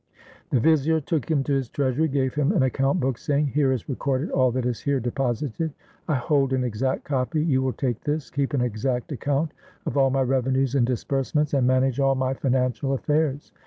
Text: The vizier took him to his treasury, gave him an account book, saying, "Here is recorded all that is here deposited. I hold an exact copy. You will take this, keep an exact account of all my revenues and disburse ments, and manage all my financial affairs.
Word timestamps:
The 0.49 0.59
vizier 0.59 0.99
took 0.99 1.29
him 1.29 1.43
to 1.43 1.53
his 1.53 1.69
treasury, 1.69 2.07
gave 2.07 2.33
him 2.33 2.51
an 2.51 2.63
account 2.63 2.99
book, 2.99 3.19
saying, 3.19 3.45
"Here 3.49 3.71
is 3.71 3.87
recorded 3.87 4.31
all 4.31 4.49
that 4.53 4.65
is 4.65 4.79
here 4.79 4.99
deposited. 4.99 5.73
I 6.07 6.15
hold 6.15 6.53
an 6.53 6.63
exact 6.63 7.03
copy. 7.03 7.45
You 7.45 7.61
will 7.61 7.73
take 7.73 8.01
this, 8.01 8.31
keep 8.31 8.55
an 8.55 8.61
exact 8.61 9.11
account 9.11 9.51
of 9.85 9.97
all 9.97 10.09
my 10.09 10.23
revenues 10.23 10.73
and 10.73 10.87
disburse 10.87 11.35
ments, 11.35 11.53
and 11.53 11.67
manage 11.67 11.99
all 11.99 12.15
my 12.15 12.33
financial 12.33 12.93
affairs. 12.93 13.51